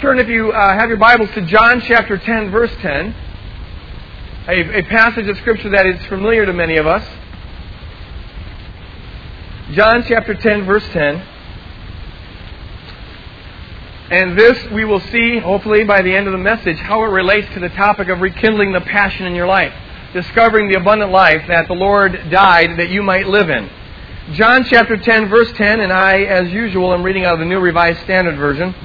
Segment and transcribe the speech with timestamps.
[0.00, 3.16] Turn, if you uh, have your Bibles, to John chapter 10, verse 10.
[4.46, 7.04] A, a passage of Scripture that is familiar to many of us.
[9.72, 11.16] John chapter 10, verse 10.
[14.12, 17.52] And this we will see, hopefully, by the end of the message, how it relates
[17.54, 19.72] to the topic of rekindling the passion in your life,
[20.12, 23.68] discovering the abundant life that the Lord died that you might live in.
[24.34, 27.58] John chapter 10, verse 10, and I, as usual, am reading out of the New
[27.58, 28.76] Revised Standard Version.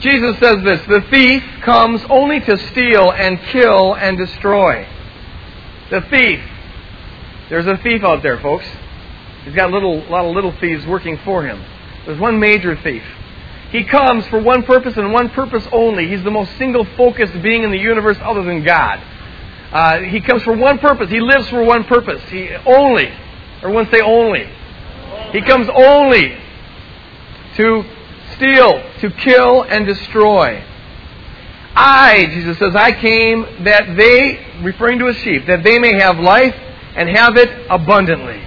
[0.00, 4.86] Jesus says this The thief comes only to steal and kill and destroy.
[5.90, 6.40] The thief.
[7.48, 8.66] There's a thief out there, folks.
[9.44, 11.64] He's got a, little, lot of little thieves working for him.
[12.04, 13.02] There's one major thief.
[13.70, 16.08] He comes for one purpose and one purpose only.
[16.08, 19.02] He's the most single focused being in the universe other than God.
[19.72, 21.10] Uh, he comes for one purpose.
[21.10, 22.22] He lives for one purpose.
[22.30, 23.10] He only,
[23.58, 24.48] everyone say only.
[25.32, 26.38] He comes only
[27.56, 27.84] to
[28.38, 30.64] steal, to kill, and destroy.
[31.74, 36.18] I, Jesus says, I came that they, referring to his sheep, that they may have
[36.18, 36.54] life
[36.96, 38.42] and have it abundantly.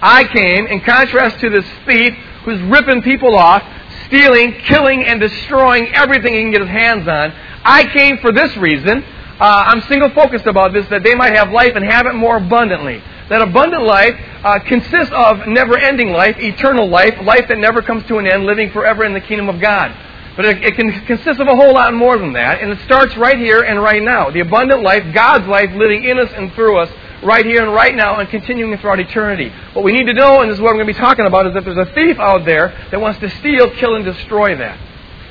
[0.00, 3.62] I came, in contrast to this thief who's ripping people off,
[4.06, 7.32] stealing, killing, and destroying everything he can get his hands on.
[7.64, 9.02] I came for this reason.
[9.40, 12.36] Uh, I'm single focused about this, that they might have life and have it more
[12.36, 13.02] abundantly.
[13.28, 18.04] That abundant life uh, consists of never ending life, eternal life, life that never comes
[18.06, 19.94] to an end, living forever in the kingdom of God.
[20.36, 23.16] But it, it can consist of a whole lot more than that, and it starts
[23.16, 24.30] right here and right now.
[24.30, 26.90] The abundant life, God's life, living in us and through us,
[27.22, 29.52] right here and right now, and continuing throughout eternity.
[29.74, 31.46] What we need to know, and this is what I'm going to be talking about,
[31.46, 34.78] is that there's a thief out there that wants to steal, kill, and destroy that.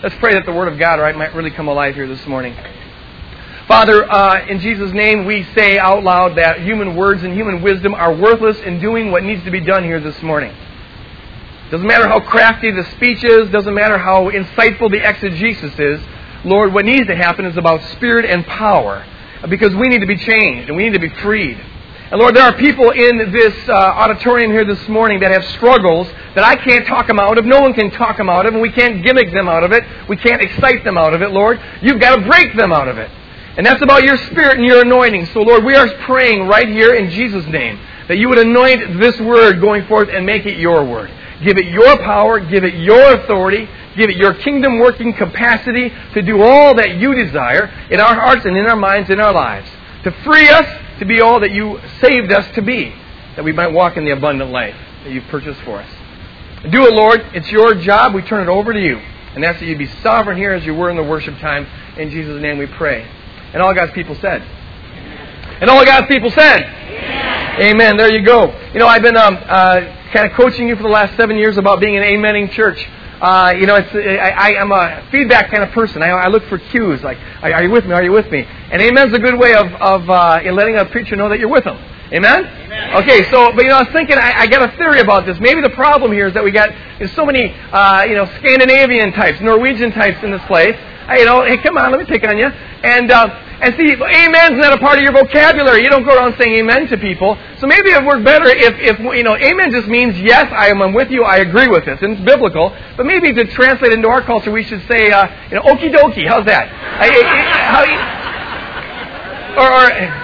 [0.03, 2.55] Let's pray that the Word of God right, might really come alive here this morning.
[3.67, 7.93] Father, uh, in Jesus' name, we say out loud that human words and human wisdom
[7.93, 10.53] are worthless in doing what needs to be done here this morning.
[11.69, 16.01] Doesn't matter how crafty the speech is, doesn't matter how insightful the exegesis is.
[16.43, 19.05] Lord, what needs to happen is about spirit and power
[19.47, 21.57] because we need to be changed and we need to be freed.
[22.11, 26.07] And Lord, there are people in this uh, auditorium here this morning that have struggles
[26.35, 27.45] that I can't talk them out of.
[27.45, 29.85] No one can talk them out of, and we can't gimmick them out of it.
[30.09, 31.61] We can't excite them out of it, Lord.
[31.81, 33.09] You've got to break them out of it.
[33.57, 35.25] And that's about your spirit and your anointing.
[35.27, 39.19] So, Lord, we are praying right here in Jesus' name that you would anoint this
[39.19, 41.11] word going forth and make it your word.
[41.43, 43.67] Give it your power, give it your authority,
[43.97, 48.45] give it your kingdom working capacity to do all that you desire in our hearts
[48.45, 49.69] and in our minds, and in our lives.
[50.03, 52.93] To free us to be all that you saved us to be,
[53.35, 55.89] that we might walk in the abundant life that you've purchased for us.
[56.69, 57.21] Do it, Lord.
[57.33, 58.13] It's your job.
[58.13, 58.97] We turn it over to you.
[59.33, 61.65] And that's that you be sovereign here as you were in the worship time.
[61.97, 63.07] In Jesus' name we pray.
[63.53, 64.41] And all God's people said.
[65.61, 66.61] And all God's people said.
[66.63, 67.75] Amen.
[67.75, 67.97] Amen.
[67.97, 68.47] There you go.
[68.73, 69.81] You know, I've been um, uh,
[70.11, 72.87] kind of coaching you for the last seven years about being an amening church.
[73.21, 76.01] Uh, you know, it's, I, am a feedback kind of person.
[76.01, 77.93] I, I, look for cues, like, are you with me?
[77.93, 78.47] Are you with me?
[78.71, 81.65] And amen's a good way of, of uh, letting a preacher know that you're with
[81.65, 81.77] them.
[82.11, 82.43] Amen?
[82.43, 82.95] Amen?
[83.03, 85.39] Okay, so, but you know, I was thinking, I, I got a theory about this.
[85.39, 86.71] Maybe the problem here is that we got
[87.13, 90.75] so many, uh, you know, Scandinavian types, Norwegian types in this place.
[91.17, 92.47] You know, hey, come on, let me pick on you.
[92.47, 93.27] And, uh,
[93.61, 95.83] and see, amen's not a part of your vocabulary.
[95.83, 97.37] You don't go around saying amen to people.
[97.59, 100.69] So maybe it would work better if, if you know, amen just means yes, I
[100.69, 102.75] am with you, I agree with this, and it's biblical.
[102.97, 106.27] But maybe to translate into our culture, we should say, uh, you know, okie dokie.
[106.27, 106.69] How's that?
[106.73, 107.09] I,
[107.69, 107.85] how,
[109.61, 110.21] or, or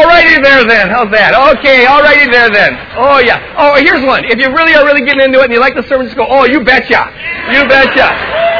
[0.00, 0.88] alrighty there then.
[0.88, 1.34] How's that?
[1.58, 2.72] Okay, alrighty there then.
[2.96, 3.56] Oh yeah.
[3.58, 4.24] Oh, here's one.
[4.24, 6.26] If you really are really getting into it and you like the sermon, just go,
[6.28, 7.04] oh, you betcha.
[7.52, 8.57] You betcha.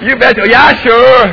[0.00, 0.46] You betcha.
[0.46, 1.26] Yeah, sure.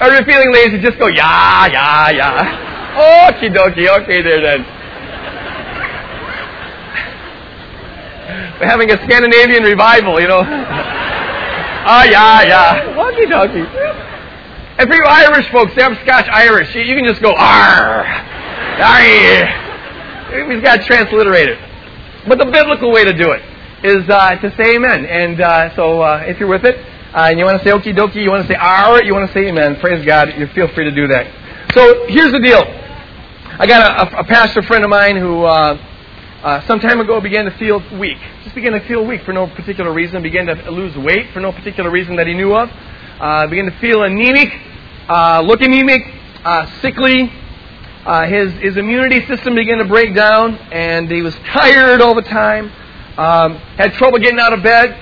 [0.00, 0.78] Are you feeling lazy?
[0.78, 3.30] Just go, yeah, yeah, yeah.
[3.30, 4.64] Okie dokie, okay there then.
[8.60, 10.42] We're having a Scandinavian revival, you know.
[11.82, 12.94] Ah, yeah, yeah.
[12.94, 13.66] Okie dokie.
[14.78, 16.74] And for you Irish folks, they have Scotch Irish.
[16.74, 18.04] You, you can just go, arr,
[18.84, 20.46] arr.
[20.46, 21.56] We've got transliterated.
[22.28, 23.40] But the biblical way to do it
[23.82, 25.06] is uh, to say amen.
[25.06, 27.96] And uh, so uh, if you're with it, uh, and you want to say okie
[27.96, 29.76] dokie, you want to say our, you want to say amen.
[29.80, 30.32] Praise God.
[30.38, 31.72] You feel free to do that.
[31.74, 32.62] So here's the deal.
[32.62, 35.76] I got a, a pastor friend of mine who uh,
[36.42, 38.18] uh, some time ago began to feel weak.
[38.44, 40.22] Just began to feel weak for no particular reason.
[40.22, 42.68] Began to lose weight for no particular reason that he knew of.
[43.50, 44.52] Began to feel anemic,
[45.46, 46.02] look anemic,
[46.80, 47.32] sickly.
[48.06, 52.22] Uh, his his immunity system began to break down, and he was tired all the
[52.22, 52.72] time.
[53.20, 54.96] Um, had trouble getting out of bed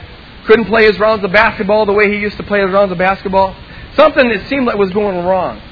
[0.44, 2.98] couldn't play his rounds of basketball the way he used to play his rounds of
[2.98, 3.54] basketball.
[3.94, 5.62] Something that seemed like was going wrong.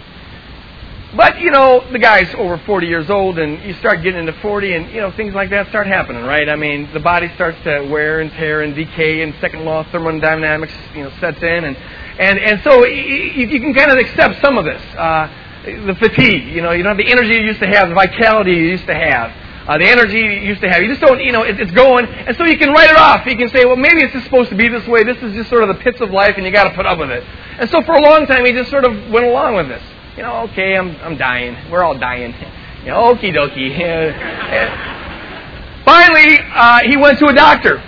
[1.17, 4.75] but you know, the guy's over 40 years old, and you start getting into 40,
[4.75, 6.49] and you know things like that start happening, right?
[6.49, 9.89] I mean, the body starts to wear and tear and decay, and second law of
[9.89, 11.77] thermodynamics, you know, sets in, and
[12.19, 14.83] and and so you, you can kind of accept some of this.
[14.95, 15.29] Uh,
[15.65, 18.53] the fatigue, you know, you don't have the energy you used to have, the vitality
[18.53, 19.33] you used to have
[19.67, 20.83] uh, the energy you used to have.
[20.83, 23.27] You just don't, you know, it, it's going, and so you can write it off.
[23.27, 25.05] You can say, well, maybe it's just supposed to be this way.
[25.05, 26.99] This is just sort of the pits of life, and you got to put up
[26.99, 27.25] with it.
[27.59, 29.83] And so for a long time, he just sort of went along with this.
[30.17, 31.71] You know, okay, I'm, I'm dying.
[31.71, 32.35] We're all dying.
[32.87, 33.75] You know, okie dokie.
[35.85, 37.83] Finally, uh, he went to a doctor.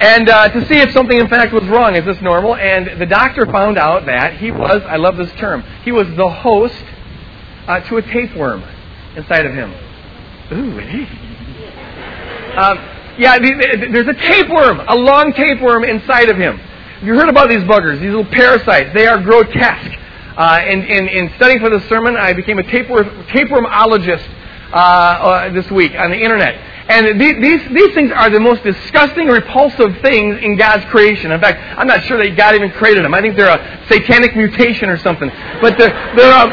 [0.00, 2.56] And uh, to see if something in fact was wrong, is this normal?
[2.56, 6.28] And the doctor found out that he was, I love this term, he was the
[6.28, 6.84] host
[7.66, 8.62] uh, to a tapeworm
[9.16, 9.72] inside of him.
[10.52, 10.80] Ooh,
[12.56, 12.78] um,
[13.18, 16.58] yeah, there's a tapeworm, a long tapeworm inside of him.
[17.02, 18.92] You heard about these buggers, these little parasites.
[18.92, 19.98] They are grotesque.
[20.36, 24.26] Uh, in, in, in, studying for the sermon, I became a tapeworm, tapewormologist
[24.72, 26.54] uh, uh, this week on the internet.
[26.88, 31.30] And these, these, these things are the most disgusting, repulsive things in God's creation.
[31.30, 33.14] In fact, I'm not sure that God even created them.
[33.14, 35.30] I think they're a satanic mutation or something.
[35.60, 36.50] But they're, they're, um,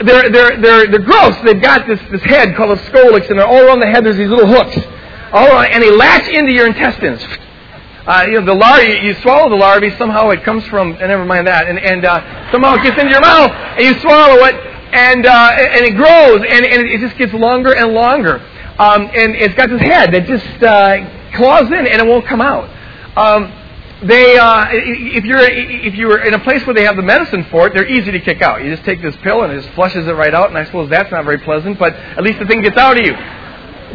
[0.00, 1.36] they're, they're, they're, they're gross.
[1.44, 4.16] They've got this, this head called a scolex, and they're all around the head there's
[4.16, 4.76] these little hooks.
[5.32, 7.24] All around, and they latch into your intestines.
[8.06, 11.26] Uh, you know, the larvae, you swallow the larvae, somehow it comes from, and never
[11.26, 14.54] mind that, and, and uh, somehow it gets into your mouth, and you swallow it,
[14.94, 18.40] and, uh, and it grows, and, and it just gets longer and longer.
[18.78, 22.40] Um, and it's got this head that just uh, claws in, and it won't come
[22.40, 22.70] out.
[23.18, 23.52] Um,
[24.02, 27.66] they uh, if you're if you're in a place where they have the medicine for
[27.66, 28.62] it, they're easy to kick out.
[28.62, 30.88] You just take this pill and it just flushes it right out, and I suppose
[30.88, 33.12] that's not very pleasant, but at least the thing gets out of you.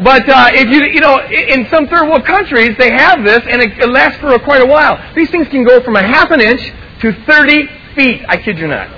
[0.04, 3.62] But uh, if you you know in some third world countries they have this and
[3.62, 5.00] it, it lasts for quite a while.
[5.14, 6.60] These things can go from a half an inch
[7.00, 8.22] to 30 feet.
[8.28, 8.88] I kid you not.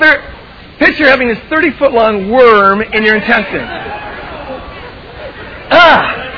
[0.00, 0.22] Thir-
[0.78, 3.68] picture having this 30 foot long worm in your intestine.
[5.70, 6.31] Ah.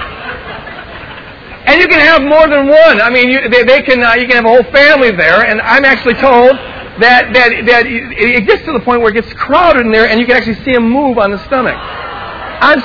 [1.75, 3.01] And you can have more than one.
[3.03, 5.43] I mean, you, they, they can, uh, you can have a whole family there.
[5.43, 6.55] And I'm actually told
[7.03, 10.21] that, that, that it gets to the point where it gets crowded in there and
[10.21, 11.75] you can actually see them move on the stomach.
[11.75, 12.79] I'm.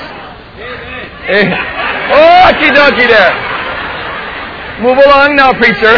[2.10, 3.30] Oh, okie dokie there.
[4.82, 5.94] Move along now, preacher.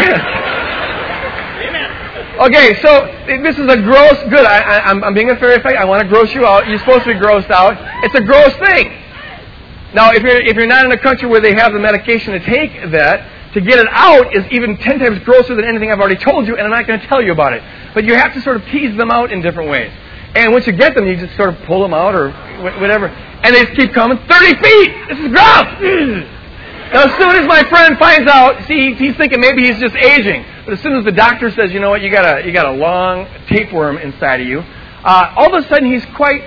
[2.45, 4.21] Okay, so this is a gross.
[4.29, 4.45] Good.
[4.45, 5.79] I, am being a fairy effect.
[5.79, 6.67] I want to gross you out.
[6.67, 7.73] You're supposed to be grossed out.
[8.05, 9.02] It's a gross thing.
[9.93, 12.39] Now, if you're, if you're not in a country where they have the medication to
[12.39, 16.15] take that, to get it out is even 10 times grosser than anything I've already
[16.15, 17.63] told you, and I'm not going to tell you about it.
[17.93, 19.91] But you have to sort of tease them out in different ways.
[20.35, 22.31] And once you get them, you just sort of pull them out or
[22.79, 23.07] whatever.
[23.07, 24.17] And they just keep coming.
[24.17, 24.91] 30 feet!
[25.09, 26.29] This is gross!
[26.93, 30.45] Now, as soon as my friend finds out, see, he's thinking maybe he's just aging.
[30.63, 32.67] But as soon as the doctor says, you know what, you got a, you got
[32.67, 36.43] a long tapeworm inside of you, uh, all of a sudden he's quite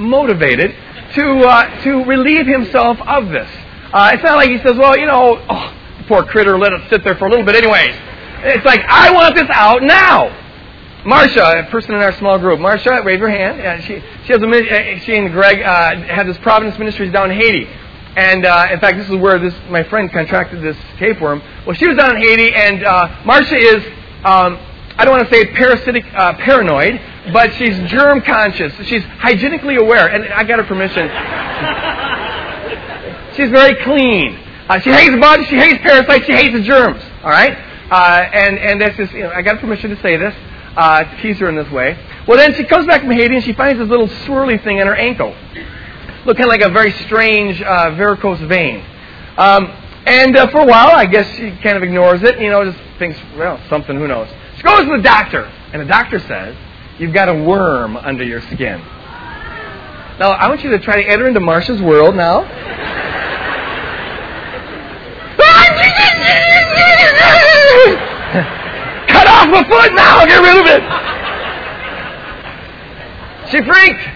[0.00, 0.74] motivated
[1.14, 3.48] to, uh, to relieve himself of this.
[3.92, 5.76] Uh, it's not like he says, well, you know, oh,
[6.08, 7.94] poor critter, let it sit there for a little bit anyways.
[8.44, 10.38] It's like, I want this out now.
[11.04, 12.60] Marcia, a person in our small group.
[12.60, 13.58] Marcia, wave your hand.
[13.58, 17.30] Yeah, she, she, has a, uh, she and Greg uh, have this Providence Ministries down
[17.30, 17.68] in Haiti.
[18.16, 21.42] And uh, in fact, this is where this my friend contracted this tapeworm.
[21.66, 23.84] Well, she was down in Haiti, and uh, Marcia is
[24.24, 24.58] um,
[24.96, 27.00] I don't want to say parasitic, uh, paranoid,
[27.32, 28.72] but she's germ conscious.
[28.86, 31.08] She's hygienically aware, and I got her permission.
[33.36, 34.38] she's very clean.
[34.68, 35.46] Uh, she hates bugs.
[35.46, 36.26] She hates parasites.
[36.26, 37.02] She hates the germs.
[37.22, 37.52] All right,
[37.90, 40.34] uh, and and that's just you know I got permission to say this.
[40.74, 41.98] Uh, to tease her in this way.
[42.26, 44.86] Well, then she comes back from Haiti and she finds this little swirly thing in
[44.86, 45.36] her ankle,
[46.24, 48.82] looking like a very strange uh, varicose vein.
[49.36, 49.66] Um,
[50.06, 52.40] and uh, for a while, I guess she kind of ignores it.
[52.40, 53.96] You know, just thinks, well, something.
[53.96, 54.28] Who knows?
[54.56, 56.56] She goes to the doctor, and the doctor says,
[56.98, 58.80] You've got a worm under your skin.
[60.18, 62.42] Now, I want you to try to enter into Marcia's world now.
[69.08, 70.82] Cut off my foot now, get rid of it.
[73.50, 74.08] She freaked.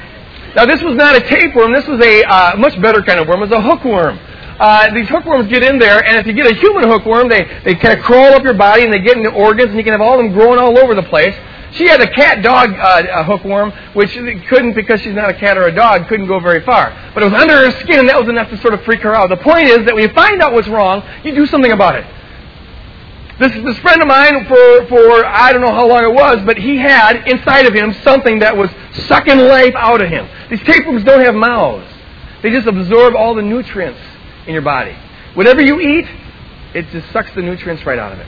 [0.54, 1.72] Now, this was not a tapeworm.
[1.72, 3.42] This was a uh, much better kind of worm.
[3.42, 4.18] It was a hookworm
[4.58, 7.74] uh, these hookworms get in there, and if you get a human hookworm, they, they
[7.74, 10.00] kind of crawl up your body and they get into organs, and you can have
[10.00, 11.34] all of them growing all over the place.
[11.72, 14.12] She had a cat dog uh, hookworm, which
[14.48, 16.90] couldn't, because she's not a cat or a dog, couldn't go very far.
[17.12, 19.14] But it was under her skin, and that was enough to sort of freak her
[19.14, 19.28] out.
[19.28, 22.06] The point is that when you find out what's wrong, you do something about it.
[23.38, 26.56] This, this friend of mine, for, for I don't know how long it was, but
[26.56, 28.70] he had inside of him something that was
[29.06, 30.26] sucking life out of him.
[30.48, 31.86] These tapeworms don't have mouths.
[32.42, 34.00] They just absorb all the nutrients
[34.46, 34.96] in your body.
[35.34, 36.06] Whatever you eat,
[36.74, 38.26] it just sucks the nutrients right out of it.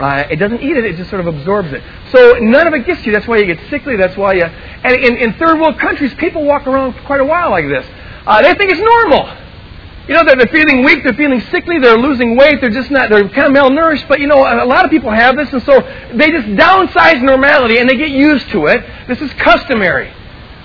[0.00, 1.82] Uh, it doesn't eat it, it just sort of absorbs it.
[2.10, 3.12] So none of it gets you.
[3.12, 3.96] That's why you get sickly.
[3.96, 4.44] That's why you.
[4.44, 7.86] And in, in third world countries, people walk around for quite a while like this.
[8.26, 9.28] Uh, they think it's normal.
[10.08, 13.10] You know, they're, they're feeling weak, they're feeling sickly, they're losing weight, they're just not,
[13.10, 14.08] they're kind of malnourished.
[14.08, 15.80] But you know, a lot of people have this, and so
[16.14, 18.82] they just downsize normality and they get used to it.
[19.06, 20.10] This is customary.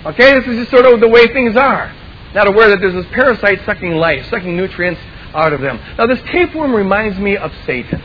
[0.05, 1.93] Okay, this is just sort of the way things are.
[2.33, 5.01] Not aware that there's this parasite sucking life, sucking nutrients
[5.33, 5.79] out of them.
[5.97, 8.01] Now, this tapeworm reminds me of Satan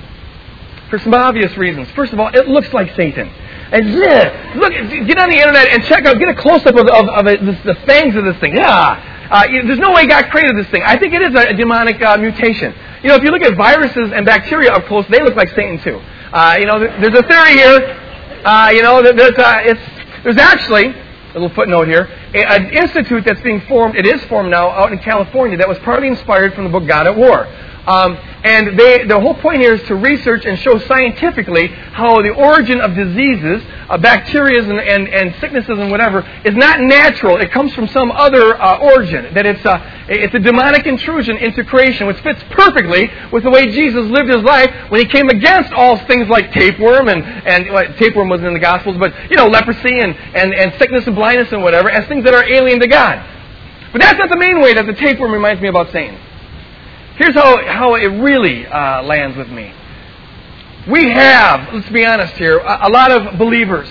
[0.90, 1.88] for some obvious reasons.
[1.92, 3.28] First of all, it looks like Satan.
[3.72, 6.88] And yeah, look, get on the internet and check out, get a close up of,
[6.88, 8.56] of, of it, this, the fangs of this thing.
[8.56, 10.82] Yeah, uh, there's no way God created this thing.
[10.84, 12.74] I think it is a, a demonic uh, mutation.
[13.02, 15.78] You know, if you look at viruses and bacteria up close, they look like Satan
[15.78, 16.02] too.
[16.32, 18.42] Uh, you know, there's a theory here.
[18.44, 23.40] Uh, you know, there's uh, it's there's actually a little footnote here, an institute that's
[23.42, 23.94] being formed.
[23.94, 27.06] It is formed now out in California that was partly inspired from the book God
[27.06, 27.46] at War.
[27.86, 32.30] Um, and they, the whole point here is to research and show scientifically how the
[32.30, 37.38] origin of diseases, uh, bacteria and, and, and, sicknesses and whatever, is not natural.
[37.38, 39.32] It comes from some other uh, origin.
[39.34, 43.66] That it's a, it's a demonic intrusion into creation, which fits perfectly with the way
[43.70, 47.92] Jesus lived his life when he came against all things like tapeworm and, and well,
[47.94, 51.50] tapeworm wasn't in the Gospels, but, you know, leprosy and, and, and sickness and blindness
[51.52, 53.26] and whatever, as things that are alien to God.
[53.92, 56.18] But that's not the main way that the tapeworm reminds me about Satan.
[57.20, 59.70] Here's how, how it really uh, lands with me.
[60.88, 63.86] We have, let's be honest here, a, a lot of believers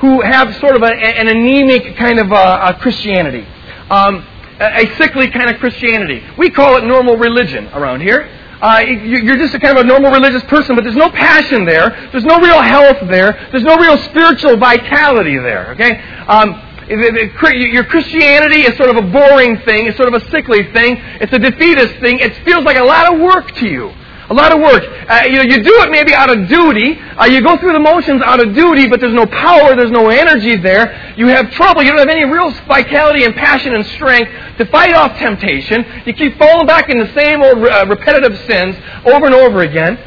[0.00, 3.46] who have sort of a, an anemic kind of uh, Christianity,
[3.88, 4.16] um,
[4.60, 6.22] a, a sickly kind of Christianity.
[6.36, 8.28] We call it normal religion around here.
[8.60, 11.88] Uh, you're just a kind of a normal religious person, but there's no passion there.
[12.12, 13.48] There's no real health there.
[13.50, 15.72] There's no real spiritual vitality there.
[15.72, 16.52] Okay, um,
[16.88, 19.86] your Christianity is sort of a boring thing.
[19.86, 20.96] It's sort of a sickly thing.
[21.20, 22.18] It's a defeatist thing.
[22.20, 23.92] It feels like a lot of work to you.
[24.30, 24.82] A lot of work.
[24.82, 26.98] Uh, you know, you do it maybe out of duty.
[26.98, 29.76] Uh, you go through the motions out of duty, but there's no power.
[29.76, 31.14] There's no energy there.
[31.18, 31.82] You have trouble.
[31.82, 35.84] You don't have any real vitality and passion and strength to fight off temptation.
[36.06, 39.98] You keep falling back in the same old uh, repetitive sins over and over again.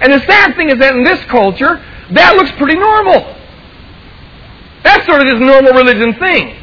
[0.00, 3.37] And the sad thing is that in this culture, that looks pretty normal.
[4.88, 6.56] That's sort of this normal religion thing.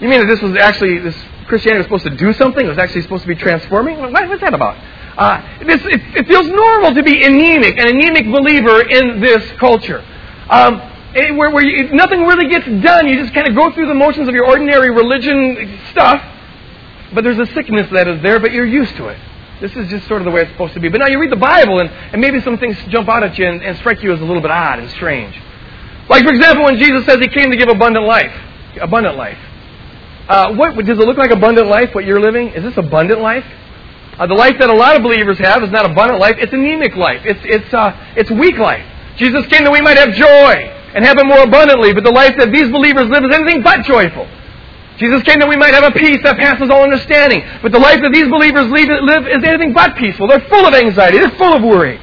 [0.00, 2.64] You mean that this was actually, this Christianity was supposed to do something?
[2.64, 3.98] It was actually supposed to be transforming?
[3.98, 4.78] What, what's that about?
[5.18, 10.02] Uh, this, it, it, feels normal to be anemic, an anemic believer in this culture.
[10.48, 10.80] Um,
[11.36, 13.06] where, where you, nothing really gets done.
[13.06, 16.24] You just kind of go through the motions of your ordinary religion stuff,
[17.12, 19.18] but there's a sickness that is there, but you're used to it.
[19.60, 20.88] This is just sort of the way it's supposed to be.
[20.88, 23.46] But now you read the Bible, and, and maybe some things jump out at you
[23.46, 25.38] and, and strike you as a little bit odd and strange.
[26.10, 28.34] Like, for example, when Jesus says he came to give abundant life.
[28.80, 29.38] Abundant life.
[30.28, 31.94] Uh, what does it look like abundant life?
[31.94, 32.48] What you're living?
[32.48, 33.46] Is this abundant life?
[34.18, 36.34] Uh, the life that a lot of believers have is not abundant life.
[36.38, 37.22] It's anemic life.
[37.24, 38.84] It's it's uh, it's weak life.
[39.16, 40.52] Jesus came that we might have joy
[40.94, 41.94] and have it more abundantly.
[41.94, 44.28] But the life that these believers live is anything but joyful.
[44.98, 47.40] Jesus came that we might have a peace that passes all understanding.
[47.62, 50.28] But the life that these believers live is anything but peaceful.
[50.28, 51.18] They're full of anxiety.
[51.18, 51.98] They're full of worry.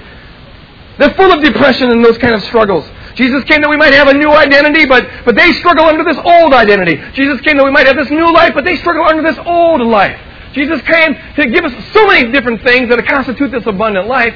[0.97, 2.89] They're full of depression and those kind of struggles.
[3.17, 6.17] Jesus came that we might have a new identity, but, but they struggle under this
[6.23, 7.01] old identity.
[7.13, 9.81] Jesus came that we might have this new life, but they struggle under this old
[9.81, 10.19] life.
[10.53, 14.35] Jesus came to give us so many different things that constitute this abundant life,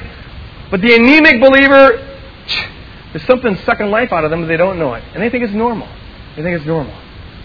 [0.70, 1.94] but the anemic believer,
[3.12, 5.04] there's something sucking life out of them, but they don't know it.
[5.14, 5.86] And they think it's normal.
[6.34, 6.94] They think it's normal.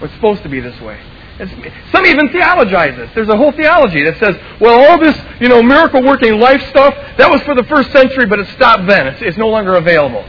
[0.02, 1.00] It's supposed to be this way.
[1.40, 1.52] It's,
[1.92, 3.12] some even theologize this.
[3.14, 6.96] There's a whole theology that says, well, all this, you know, miracle working life stuff,
[7.18, 9.06] that was for the first century, but it stopped then.
[9.06, 10.26] It's, it's no longer available.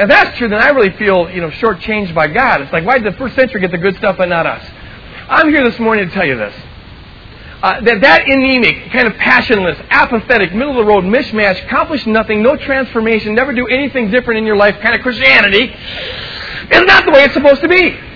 [0.00, 2.62] If that's true, then I really feel, you know, shortchanged by God.
[2.62, 4.64] It's like, why did the first century get the good stuff and not us?
[5.28, 6.54] I'm here this morning to tell you this.
[7.62, 12.42] Uh, that that anemic, kind of passionless, apathetic, middle of the road mishmash, accomplish nothing,
[12.42, 17.10] no transformation, never do anything different in your life kind of Christianity is not the
[17.10, 18.09] way it's supposed to be.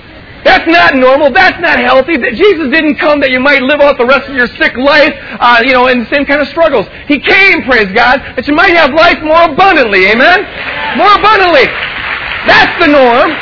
[0.44, 1.32] That's not normal.
[1.32, 2.18] That's not healthy.
[2.36, 5.64] Jesus didn't come that you might live out the rest of your sick life, uh,
[5.64, 6.86] you know, in the same kind of struggles.
[7.08, 10.04] He came, praise God, that you might have life more abundantly.
[10.12, 10.44] Amen?
[11.00, 11.64] More abundantly.
[12.44, 13.32] That's the norm.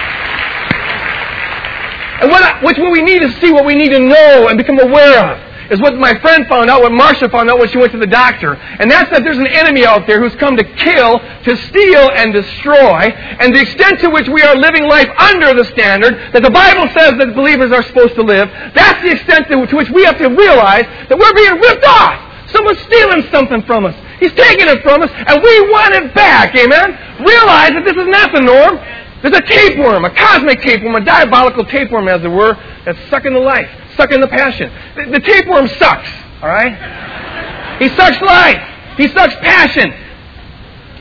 [2.23, 4.79] And what, which what we need to see, what we need to know and become
[4.79, 7.93] aware of is what my friend found out, what Marcia found out when she went
[7.93, 8.55] to the doctor.
[8.55, 12.33] And that's that there's an enemy out there who's come to kill, to steal, and
[12.33, 13.13] destroy.
[13.39, 16.89] And the extent to which we are living life under the standard that the Bible
[16.93, 20.29] says that believers are supposed to live, that's the extent to, which we have to
[20.29, 22.19] realize that we're being ripped off.
[22.51, 23.97] Someone's stealing something from us.
[24.21, 26.55] He's taking it from us, and we want it back.
[26.55, 27.25] Amen?
[27.25, 28.77] Realize that this is not the norm.
[29.23, 32.55] There's a tapeworm, a cosmic tapeworm, a diabolical tapeworm, as it were,
[32.85, 34.71] that's sucking the life sucking the passion.
[34.97, 36.09] The, the tapeworm sucks,
[36.43, 37.79] all right?
[37.81, 38.97] He sucks life.
[38.97, 39.93] He sucks passion.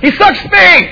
[0.02, 0.90] He sucks faith.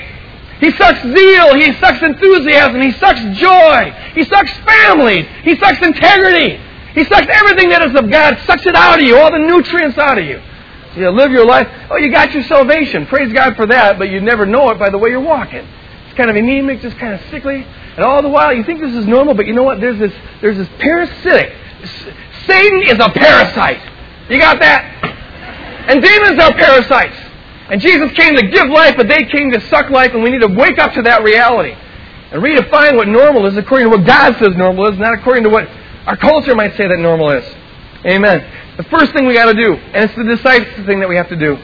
[0.60, 1.54] He sucks zeal.
[1.54, 2.82] He sucks enthusiasm.
[2.82, 3.90] He sucks joy.
[4.14, 5.26] He sucks families.
[5.42, 6.60] He sucks integrity.
[6.94, 9.96] He sucks everything that is of God, sucks it out of you, all the nutrients
[9.96, 10.42] out of you.
[10.94, 11.68] So you live your life.
[11.88, 13.06] Oh, you got your salvation.
[13.06, 15.66] Praise God for that, but you never know it by the way you're walking.
[16.06, 17.64] It's kind of anemic, just kind of sickly.
[17.96, 19.80] And all the while you think this is normal, but you know what?
[19.80, 21.54] There's this, there's this parasitic.
[22.46, 23.80] Satan is a parasite.
[24.28, 24.84] You got that?
[25.88, 27.16] And demons are parasites.
[27.70, 30.40] And Jesus came to give life, but they came to suck life, and we need
[30.40, 31.76] to wake up to that reality
[32.32, 35.50] and redefine what normal is according to what God says normal is, not according to
[35.50, 35.68] what
[36.06, 37.44] our culture might say that normal is.
[38.04, 38.76] Amen.
[38.76, 41.28] The first thing we got to do, and it's the decisive thing that we have
[41.28, 41.58] to do,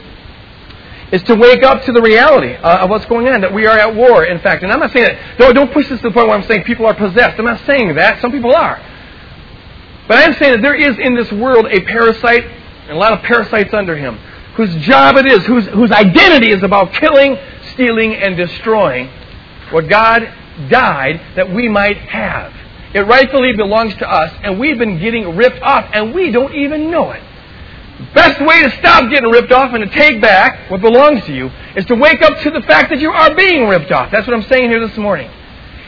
[1.11, 3.77] is to wake up to the reality uh, of what's going on, that we are
[3.77, 4.63] at war, in fact.
[4.63, 6.63] And I'm not saying that, don't, don't push this to the point where I'm saying
[6.63, 7.39] people are possessed.
[7.39, 8.21] I'm not saying that.
[8.21, 8.77] Some people are.
[10.07, 13.23] But I saying that there is in this world a parasite, and a lot of
[13.23, 14.17] parasites under him,
[14.55, 17.37] whose job it is, whose, whose identity is about killing,
[17.73, 19.09] stealing, and destroying
[19.71, 20.31] what God
[20.69, 22.53] died that we might have.
[22.93, 26.89] It rightfully belongs to us, and we've been getting ripped off, and we don't even
[26.89, 27.21] know it.
[27.99, 31.33] The best way to stop getting ripped off and to take back what belongs to
[31.33, 34.11] you is to wake up to the fact that you are being ripped off.
[34.11, 35.29] That's what I'm saying here this morning.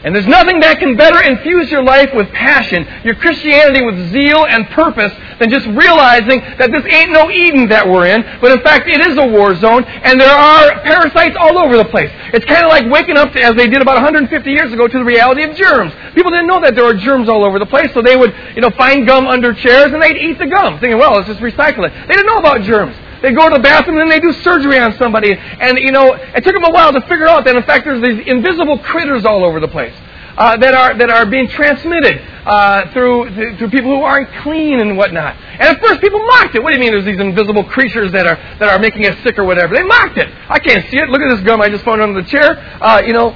[0.03, 4.46] And there's nothing that can better infuse your life with passion, your Christianity with zeal
[4.48, 8.63] and purpose, than just realizing that this ain't no Eden that we're in, but in
[8.63, 12.12] fact it is a war zone, and there are parasites all over the place.
[12.34, 14.98] It's kind of like waking up, to, as they did about 150 years ago, to
[14.98, 15.94] the reality of germs.
[16.15, 18.62] People didn't know that there were germs all over the place, so they would, you
[18.62, 21.86] know, find gum under chairs and they'd eat the gum, thinking, well, let's just recycle
[21.86, 21.91] it.
[22.08, 22.96] They didn't know about germs.
[23.22, 25.34] They go to the bathroom and then they do surgery on somebody.
[25.34, 28.02] And, you know, it took them a while to figure out that, in fact, there's
[28.02, 29.94] these invisible critters all over the place.
[30.38, 34.96] Uh, that are that are being transmitted uh, through through people who aren't clean and
[34.96, 35.36] whatnot.
[35.36, 36.64] And at first, people mocked it.
[36.64, 36.94] What do you mean?
[36.94, 39.76] There's these invisible creatures that are that are making us sick or whatever.
[39.76, 40.30] They mocked it.
[40.48, 41.10] I can't see it.
[41.10, 42.56] Look at this gum I just found under the chair.
[42.80, 43.36] Uh, you know,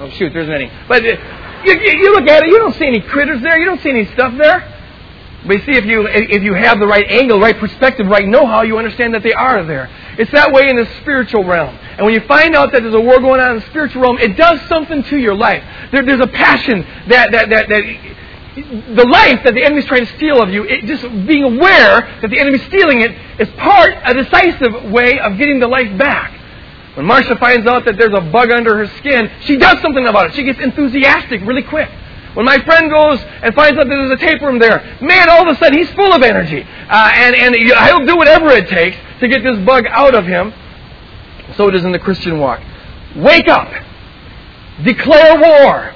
[0.00, 0.72] oh shoot, there's many.
[0.88, 3.58] But uh, you, you look at it, you don't see any critters there.
[3.58, 4.73] You don't see any stuff there.
[5.46, 8.62] But you see, if you if you have the right angle, right perspective, right know-how,
[8.62, 9.90] you understand that they are there.
[10.18, 11.76] It's that way in the spiritual realm.
[11.76, 14.18] And when you find out that there's a war going on in the spiritual realm,
[14.18, 15.62] it does something to your life.
[15.92, 17.82] There, there's a passion that that that that
[18.54, 22.30] the life that the enemy's trying to steal of you, it, just being aware that
[22.30, 26.40] the enemy's stealing it is part, a decisive way of getting the life back.
[26.94, 30.26] When Marcia finds out that there's a bug under her skin, she does something about
[30.30, 30.34] it.
[30.34, 31.90] She gets enthusiastic really quick.
[32.34, 35.56] When my friend goes and finds out that there's a tapeworm there, man, all of
[35.56, 36.62] a sudden he's full of energy.
[36.62, 40.52] Uh, and, and he'll do whatever it takes to get this bug out of him.
[41.56, 42.60] So it is in the Christian walk.
[43.16, 43.68] Wake up.
[44.82, 45.94] Declare war.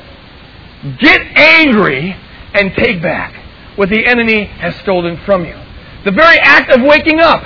[0.99, 2.15] Get angry
[2.55, 3.35] and take back
[3.77, 5.59] what the enemy has stolen from you.
[6.05, 7.43] The very act of waking up.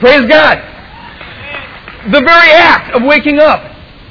[0.00, 0.58] Praise God.
[2.10, 3.62] The very act of waking up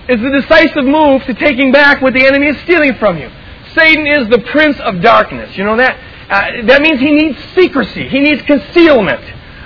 [0.10, 3.30] is the decisive move to taking back what the enemy is stealing from you.
[3.76, 5.58] Satan is the prince of darkness.
[5.58, 5.98] You know that?
[6.30, 8.08] Uh, that means he needs secrecy.
[8.08, 9.22] He needs concealment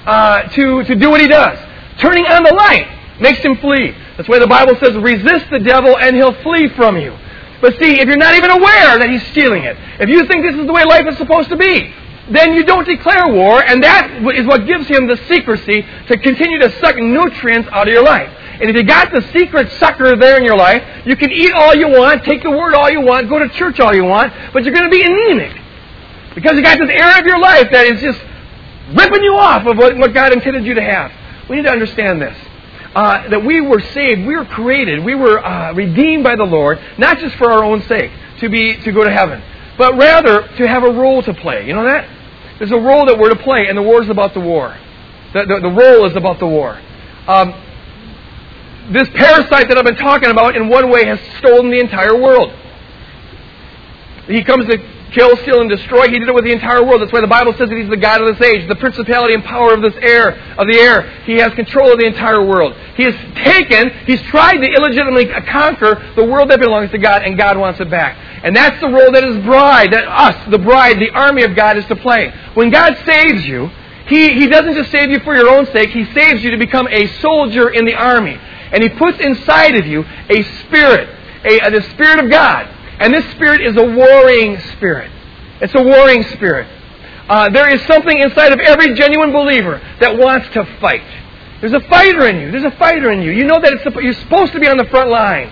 [0.05, 1.57] uh, to, to do what he does.
[1.99, 2.87] Turning on the light
[3.19, 3.95] makes him flee.
[4.15, 7.15] That's why the Bible says, resist the devil and he'll flee from you.
[7.61, 10.55] But see, if you're not even aware that he's stealing it, if you think this
[10.55, 11.93] is the way life is supposed to be,
[12.29, 16.59] then you don't declare war, and that is what gives him the secrecy to continue
[16.59, 18.29] to suck nutrients out of your life.
[18.59, 21.75] And if you got the secret sucker there in your life, you can eat all
[21.75, 24.63] you want, take the word all you want, go to church all you want, but
[24.63, 25.61] you're going to be anemic.
[26.33, 28.19] Because you got this area of your life that is just
[28.95, 31.11] ripping you off of what, what God intended you to have.
[31.49, 32.37] We need to understand this.
[32.95, 36.79] Uh, that we were saved, we were created, we were uh, redeemed by the Lord,
[36.97, 39.43] not just for our own sake, to be to go to heaven,
[39.77, 41.67] but rather to have a role to play.
[41.67, 42.09] You know that?
[42.57, 44.75] There's a role that we're to play, and the war is about the war.
[45.33, 46.81] The, the, the role is about the war.
[47.27, 47.53] Um,
[48.91, 52.53] this parasite that I've been talking about, in one way, has stolen the entire world.
[54.27, 54.77] He comes to
[55.11, 56.07] kill, steal, and destroy.
[56.07, 57.01] He did it with the entire world.
[57.01, 59.43] That's why the Bible says that he's the God of this age, the principality and
[59.43, 61.09] power of this air, of the air.
[61.23, 62.75] He has control of the entire world.
[62.95, 67.37] He has taken, he's tried to illegitimately conquer the world that belongs to God, and
[67.37, 68.17] God wants it back.
[68.43, 71.77] And that's the role that his bride, that us, the bride, the army of God,
[71.77, 72.33] is to play.
[72.53, 73.71] When God saves you,
[74.07, 76.87] he, he doesn't just save you for your own sake, He saves you to become
[76.89, 78.39] a soldier in the army.
[78.71, 81.09] And He puts inside of you a spirit,
[81.45, 82.73] a, the Spirit of God.
[82.99, 85.11] And this spirit is a warring spirit.
[85.61, 86.67] It's a warring spirit.
[87.29, 91.03] Uh, there is something inside of every genuine believer that wants to fight.
[91.61, 92.51] There's a fighter in you.
[92.51, 93.31] There's a fighter in you.
[93.31, 95.51] You know that it's, you're supposed to be on the front lines.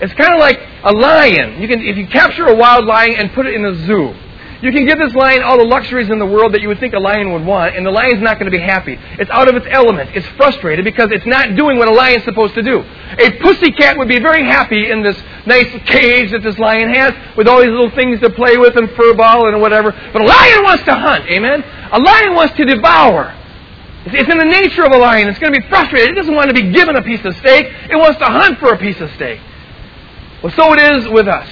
[0.00, 1.60] It's kind of like a lion.
[1.60, 4.14] You can, if you capture a wild lion and put it in a zoo,
[4.62, 6.94] You can give this lion all the luxuries in the world that you would think
[6.94, 8.98] a lion would want, and the lion's not going to be happy.
[9.18, 10.10] It's out of its element.
[10.14, 12.80] It's frustrated because it's not doing what a lion's supposed to do.
[13.18, 17.12] A pussy cat would be very happy in this nice cage that this lion has
[17.36, 19.92] with all these little things to play with and fur ball and whatever.
[20.12, 21.62] But a lion wants to hunt, amen?
[21.92, 23.34] A lion wants to devour.
[24.06, 25.28] It's in the nature of a lion.
[25.28, 26.10] It's going to be frustrated.
[26.10, 27.66] It doesn't want to be given a piece of steak.
[27.90, 29.40] It wants to hunt for a piece of steak.
[30.42, 31.48] Well, so it is with us.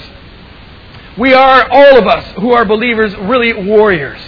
[1.16, 4.20] We are, all of us who are believers, really warriors.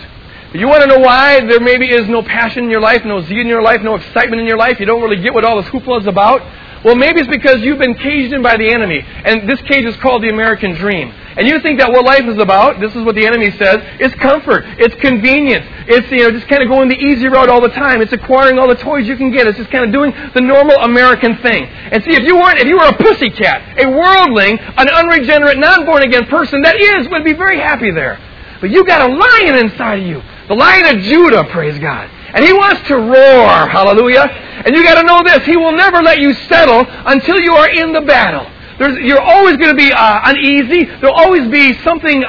[0.54, 3.40] You want to know why there maybe is no passion in your life, no zeal
[3.40, 4.78] in your life, no excitement in your life?
[4.78, 6.42] You don't really get what all this hoopla is about?
[6.84, 9.04] Well, maybe it's because you've been caged in by the enemy.
[9.24, 11.12] And this cage is called the American dream.
[11.36, 14.12] And you think that what life is about, this is what the enemy says, is
[14.14, 14.64] comfort.
[14.78, 15.66] It's convenience.
[15.86, 18.00] It's, you know, just kind of going the easy road all the time.
[18.00, 19.46] It's acquiring all the toys you can get.
[19.46, 21.66] It's just kind of doing the normal American thing.
[21.66, 26.02] And see, if you weren't, if you were a pussycat, a worldling, an unregenerate, non-born
[26.02, 28.18] again person, that is, would be very happy there.
[28.60, 30.22] But you got a lion inside of you.
[30.48, 32.08] The lion of Judah, praise God.
[32.32, 34.24] And he wants to roar, hallelujah.
[34.64, 37.68] And you got to know this, he will never let you settle until you are
[37.68, 38.50] in the battle.
[38.78, 40.84] There's, you're always going to be uh, uneasy.
[40.84, 42.28] There'll always be something uh,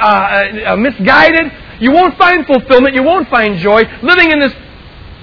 [0.67, 1.51] uh, misguided.
[1.79, 2.95] You won't find fulfillment.
[2.95, 4.53] You won't find joy living in this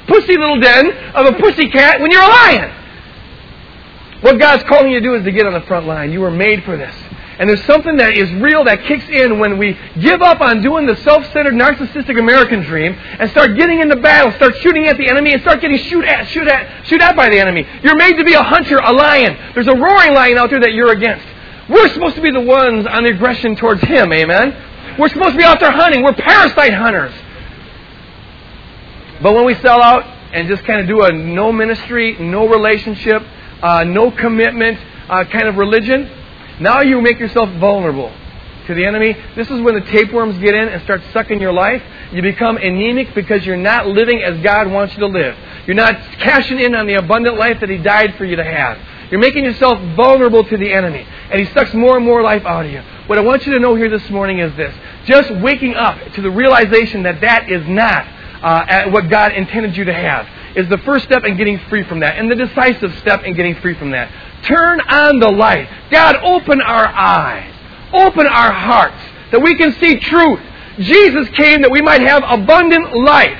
[0.07, 2.81] pussy little den of a pussy cat when you're a lion.
[4.21, 6.13] What God's calling you to do is to get on the front line.
[6.13, 6.95] You were made for this.
[7.39, 10.87] And there's something that is real that kicks in when we give up on doing
[10.87, 15.33] the self-centered, narcissistic American dream and start getting into battle, start shooting at the enemy,
[15.33, 17.67] and start getting shoot at, shoot at, shoot at by the enemy.
[17.83, 19.37] You're made to be a hunter, a lion.
[19.55, 21.27] There's a roaring lion out there that you're against.
[21.69, 24.97] We're supposed to be the ones on the aggression towards him, amen?
[24.99, 26.05] We're supposed to be out there hunting.
[26.05, 27.15] We're parasite hunters.
[29.23, 33.23] But when we sell out and just kind of do a no ministry, no relationship,
[33.63, 36.11] uh, no commitment uh, kind of religion,
[36.61, 38.13] now you make yourself vulnerable
[38.67, 39.17] to the enemy.
[39.37, 41.83] This is when the tapeworms get in and start sucking your life.
[42.13, 45.37] You become anemic because you're not living as God wants you to live.
[45.67, 48.79] You're not cashing in on the abundant life that He died for you to have.
[49.11, 52.67] You're making yourself vulnerable to the enemy, and he sucks more and more life out
[52.67, 52.83] of you.
[53.07, 56.23] What I want you to know here this morning is this just waking up to
[56.23, 58.07] the realization that that is not
[58.43, 62.01] uh, what God intended you to have is the first step in getting free from
[62.01, 64.11] that, and the decisive step in getting free from that.
[64.45, 65.69] Turn on the light.
[65.91, 67.53] God, open our eyes,
[67.93, 70.41] open our hearts, that we can see truth.
[70.79, 73.39] Jesus came that we might have abundant life.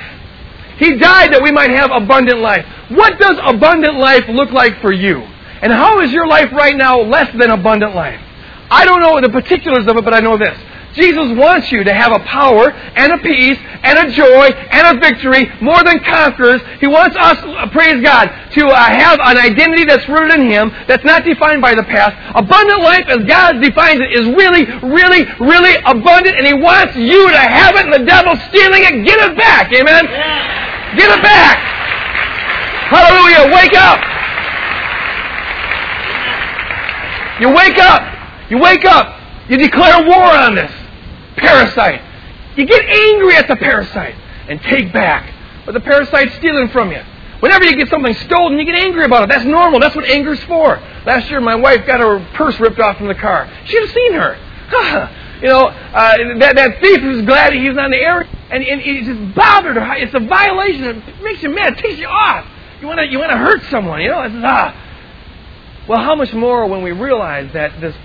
[0.77, 2.65] He died that we might have abundant life.
[2.89, 5.21] What does abundant life look like for you?
[5.61, 8.19] And how is your life right now less than abundant life?
[8.69, 10.57] I don't know the particulars of it, but I know this.
[10.95, 14.99] Jesus wants you to have a power and a peace and a joy and a
[14.99, 16.61] victory more than conquerors.
[16.79, 17.35] He wants us,
[17.71, 21.75] praise God, to uh, have an identity that's rooted in Him, that's not defined by
[21.75, 22.15] the past.
[22.33, 27.29] Abundant life, as God defines it, is really, really, really abundant, and He wants you
[27.29, 29.05] to have it, and the devil's stealing it.
[29.05, 30.05] Get it back, amen?
[30.95, 31.57] Get it back.
[32.87, 33.51] Hallelujah.
[33.53, 33.99] Wake up.
[37.41, 38.01] You wake up.
[38.49, 39.19] You wake up.
[39.49, 40.71] You declare war on this
[41.37, 42.01] parasite.
[42.55, 44.15] You get angry at the parasite
[44.47, 45.33] and take back
[45.65, 47.01] what the parasite's stealing from you.
[47.39, 49.29] Whenever you get something stolen, you get angry about it.
[49.29, 49.79] That's normal.
[49.79, 50.77] That's what anger's for.
[51.05, 53.51] Last year, my wife got her purse ripped off from the car.
[53.65, 54.37] She'd have seen her.
[55.41, 58.63] you know, uh, that, that thief was glad he was not in the area, and,
[58.63, 59.95] and it just bothered her.
[59.95, 61.03] It's a violation.
[61.03, 61.73] It makes you mad.
[61.73, 62.47] It takes you off.
[62.81, 64.01] You want to you want to hurt someone.
[64.01, 64.81] You know, it's ah.
[65.87, 67.95] Well, how much more when we realize that this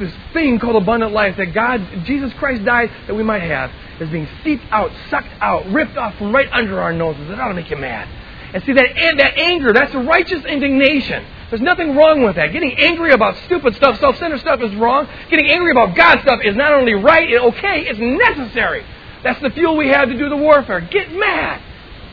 [0.00, 4.08] this thing called abundant life that God, Jesus Christ died that we might have, is
[4.10, 7.28] being seeped out, sucked out, ripped off from right under our noses.
[7.28, 8.08] That ought to make you mad.
[8.52, 8.86] And see, that,
[9.18, 11.24] that anger, that's righteous indignation.
[11.50, 12.52] There's nothing wrong with that.
[12.52, 15.08] Getting angry about stupid stuff, self centered stuff is wrong.
[15.28, 18.84] Getting angry about God stuff is not only right and okay, it's necessary.
[19.22, 20.80] That's the fuel we have to do the warfare.
[20.80, 21.62] Get mad.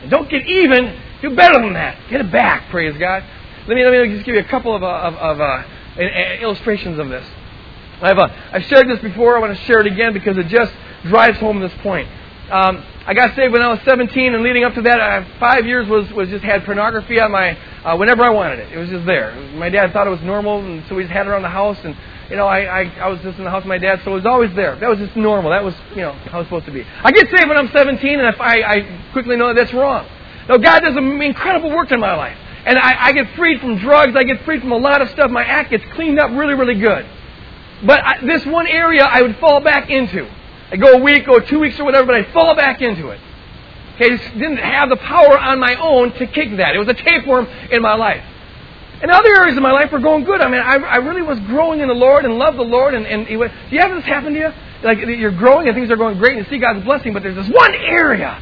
[0.02, 1.00] And don't get even.
[1.22, 1.98] Do better than that.
[2.10, 3.24] Get it back, praise God.
[3.66, 5.62] Let me, let me just give you a couple of, uh, of, of uh,
[6.40, 7.26] illustrations of this.
[8.00, 9.36] I've, uh, I've shared this before.
[9.36, 10.72] I want to share it again because it just
[11.04, 12.08] drives home this point.
[12.50, 15.66] Um, I got saved when I was 17, and leading up to that, I, five
[15.66, 18.72] years was, was just had pornography on my uh, whenever I wanted it.
[18.72, 19.34] It was just there.
[19.54, 21.78] My dad thought it was normal, and so we just had it around the house.
[21.84, 21.94] And
[22.30, 24.14] you know, I, I I was just in the house with my dad, so it
[24.14, 24.76] was always there.
[24.76, 25.50] That was just normal.
[25.50, 26.84] That was you know how it was supposed to be.
[27.02, 30.06] I get saved when I'm 17, and if I, I quickly know that that's wrong.
[30.48, 33.76] No, God does an incredible work in my life, and I, I get freed from
[33.78, 34.16] drugs.
[34.16, 35.30] I get freed from a lot of stuff.
[35.30, 37.06] My act gets cleaned up really, really good.
[37.84, 40.28] But I, this one area I would fall back into.
[40.70, 43.20] I'd go a week or two weeks or whatever, but I'd fall back into it.
[43.94, 46.74] Okay, just didn't have the power on my own to kick that.
[46.74, 48.24] It was a tapeworm in my life.
[49.00, 50.40] And other areas of my life were going good.
[50.40, 52.94] I mean, I, I really was growing in the Lord and loved the Lord.
[52.94, 54.52] And, and do you have this happen to you?
[54.82, 57.36] like you're growing and things are going great and you see God's blessing, but there's
[57.36, 58.40] this one area.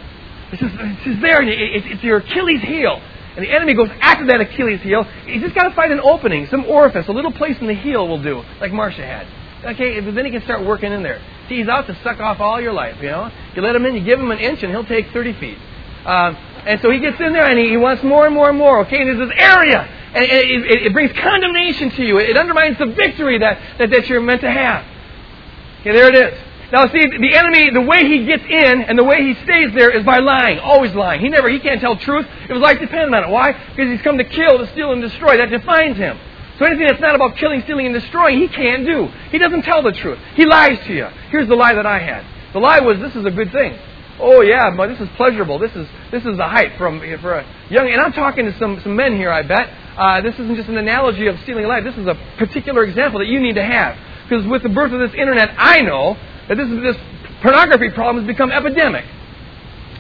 [0.53, 3.01] It's just, it's just there, and it's, it's your Achilles heel.
[3.37, 5.07] And the enemy goes after that Achilles heel.
[5.27, 8.09] You just got to find an opening, some orifice, a little place in the heel
[8.09, 9.27] will do, like Marcia had.
[9.75, 11.21] Okay, then he can start working in there.
[11.49, 13.31] See, he's out to suck off all your life, you know.
[13.55, 15.59] You let him in, you give him an inch, and he'll take 30 feet.
[16.07, 18.57] Um, and so he gets in there and he, he, wants more and more and
[18.57, 18.81] more.
[18.87, 19.81] Okay, and there's this area,
[20.15, 22.19] and it, it, it, brings condemnation to you.
[22.19, 24.85] It undermines the victory that, that, that you're meant to have.
[25.81, 26.41] Okay, there it is.
[26.73, 29.91] Now, see, the enemy, the way he gets in and the way he stays there
[29.91, 31.21] is by lying, always lying.
[31.21, 32.27] He never, he can't tell truth.
[32.49, 33.31] It was like dependent on it.
[33.31, 33.53] Why?
[33.53, 35.37] Because he's come to kill, to steal, and destroy.
[35.37, 36.19] That defines him.
[36.59, 39.07] So anything that's not about killing, stealing, and destroying, he can't do.
[39.31, 40.19] He doesn't tell the truth.
[40.35, 41.07] He lies to you.
[41.31, 42.25] Here's the lie that I had.
[42.53, 43.79] The lie was, this is a good thing.
[44.19, 45.59] Oh yeah, but this is pleasurable.
[45.59, 47.87] This is this is the height from for a young.
[47.91, 49.31] And I'm talking to some some men here.
[49.31, 51.85] I bet uh, this isn't just an analogy of stealing a life.
[51.85, 55.01] This is a particular example that you need to have because with the birth of
[55.01, 56.17] this internet, I know
[56.49, 56.97] that this, this
[57.43, 59.05] pornography problem has become epidemic.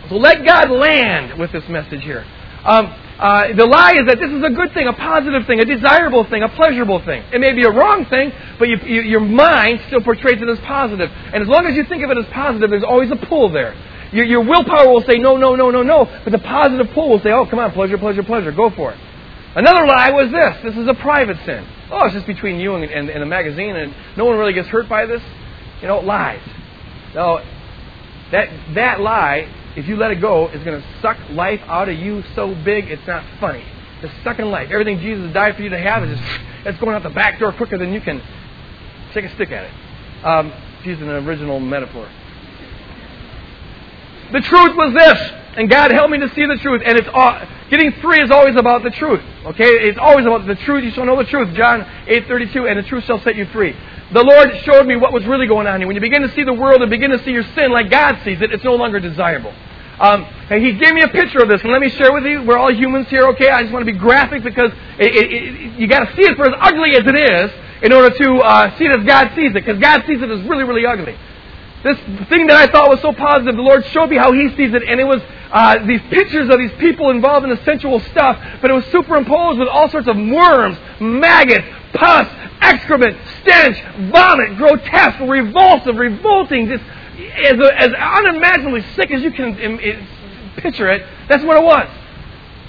[0.08, 2.24] So let God land with this message here.
[2.64, 2.86] Um,
[3.18, 6.28] uh, the lie is that this is a good thing, a positive thing, a desirable
[6.28, 7.24] thing, a pleasurable thing.
[7.32, 10.58] It may be a wrong thing, but you, you, your mind still portrays it as
[10.60, 11.08] positive.
[11.32, 13.74] And as long as you think of it as positive, there's always a pull there.
[14.12, 17.20] Your, your willpower will say no, no, no, no, no, but the positive pull will
[17.20, 18.98] say, oh, come on, pleasure, pleasure, pleasure, go for it.
[19.56, 21.66] Another lie was this this is a private sin.
[21.90, 24.68] Oh, it's just between you and, and, and the magazine, and no one really gets
[24.68, 25.22] hurt by this.
[25.80, 26.40] You know, lies.
[27.14, 27.42] No,
[28.32, 31.96] that, that lie, if you let it go, is going to suck life out of
[31.96, 33.64] you so big it's not funny.
[34.02, 34.70] It's sucking life.
[34.70, 37.52] Everything Jesus died for you to have is just it's going out the back door
[37.52, 38.20] quicker than you can
[39.14, 40.24] take a stick at it.
[40.24, 40.52] Um,
[40.84, 42.08] use an original metaphor.
[44.32, 46.82] The truth was this, and God helped me to see the truth.
[46.84, 47.40] And it's all,
[47.70, 49.22] getting free is always about the truth.
[49.46, 50.84] Okay, it's always about the truth.
[50.84, 51.54] You shall know the truth.
[51.54, 53.74] John eight thirty two, and the truth shall set you free
[54.12, 55.86] the Lord showed me what was really going on here.
[55.86, 58.18] When you begin to see the world and begin to see your sin like God
[58.24, 59.52] sees it, it's no longer desirable.
[59.98, 62.42] Um, and he gave me a picture of this, and let me share with you.
[62.42, 63.48] We're all humans here, okay?
[63.48, 66.36] I just want to be graphic because it, it, it, you got to see it
[66.36, 67.50] for as ugly as it is
[67.82, 70.42] in order to uh, see it as God sees it, because God sees it as
[70.46, 71.16] really, really ugly.
[71.86, 74.74] This thing that I thought was so positive, the Lord showed me how He sees
[74.74, 75.22] it, and it was
[75.52, 79.60] uh, these pictures of these people involved in the sensual stuff, but it was superimposed
[79.60, 82.26] with all sorts of worms, maggots, pus,
[82.60, 86.82] excrement, stench, vomit, grotesque, revulsive, revolting, just
[87.44, 89.54] as, as unimaginably sick as you can
[90.56, 91.06] picture it.
[91.28, 91.88] That's what it was.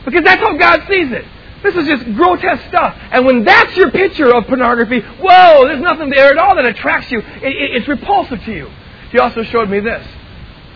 [0.05, 1.25] Because that's how God sees it.
[1.63, 2.95] This is just grotesque stuff.
[3.11, 7.11] And when that's your picture of pornography, whoa, there's nothing there at all that attracts
[7.11, 7.17] you.
[7.17, 8.69] It, it, it's repulsive to you.
[9.11, 10.05] He also showed me this.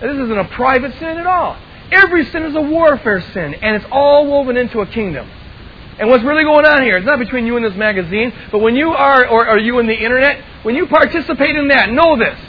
[0.01, 1.57] This isn't a private sin at all.
[1.91, 5.29] Every sin is a warfare sin, and it's all woven into a kingdom.
[5.99, 8.75] And what's really going on here, it's not between you and this magazine, but when
[8.75, 12.39] you are, or are you in the internet, when you participate in that, know this.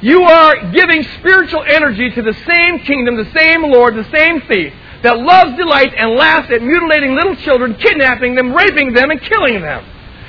[0.00, 4.74] You are giving spiritual energy to the same kingdom, the same Lord, the same thief
[5.02, 9.60] that loves, delights, and laughs at mutilating little children, kidnapping them, raping them, and killing
[9.60, 9.84] them.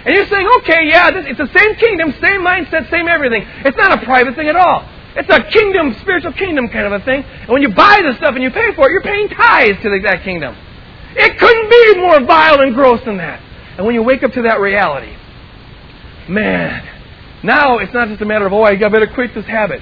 [0.05, 3.43] And you're saying, okay, yeah, this, it's the same kingdom, same mindset, same everything.
[3.65, 4.87] It's not a private thing at all.
[5.15, 7.23] It's a kingdom, spiritual kingdom kind of a thing.
[7.23, 9.89] And when you buy this stuff and you pay for it, you're paying tithes to
[10.03, 10.55] that kingdom.
[11.15, 13.41] It couldn't be more vile and gross than that.
[13.77, 15.15] And when you wake up to that reality,
[16.29, 16.87] man,
[17.43, 19.81] now it's not just a matter of, oh, I better quit this habit.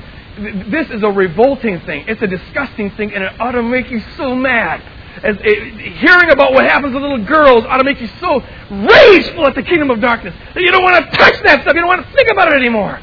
[0.69, 2.05] This is a revolting thing.
[2.07, 4.81] It's a disgusting thing, and it ought to make you so mad.
[5.23, 8.43] As it, uh, hearing about what happens to little girls ought to make you so
[8.69, 11.73] rageful at the kingdom of darkness that you don't want to touch that stuff.
[11.73, 12.99] You don't want to think about it anymore.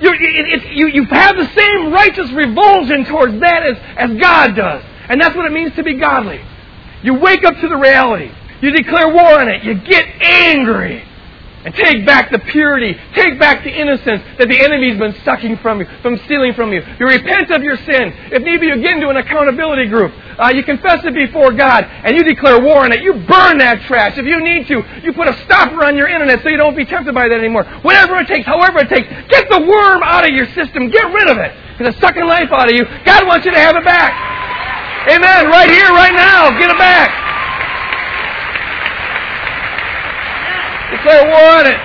[0.00, 4.54] You, it, it, you, you have the same righteous revulsion towards that as, as God
[4.54, 4.84] does.
[5.08, 6.40] And that's what it means to be godly.
[7.02, 8.30] You wake up to the reality.
[8.60, 9.64] You declare war on it.
[9.64, 11.07] You get angry.
[11.64, 15.80] And take back the purity, take back the innocence that the enemy's been sucking from
[15.80, 16.80] you, from stealing from you.
[17.00, 18.14] You repent of your sin.
[18.30, 20.14] If need be, you get into an accountability group.
[20.38, 23.02] Uh, you confess it before God, and you declare war on it.
[23.02, 24.16] You burn that trash.
[24.16, 26.86] If you need to, you put a stopper on your internet so you don't be
[26.86, 27.64] tempted by that anymore.
[27.82, 30.88] Whatever it takes, however it takes, get the worm out of your system.
[30.94, 31.50] Get rid of it.
[31.74, 32.86] Because it's sucking life out of you.
[33.02, 34.14] God wants you to have it back.
[35.10, 35.50] Amen.
[35.50, 36.54] Right here, right now.
[36.54, 37.37] Get it back.
[40.90, 41.80] Declare war on it.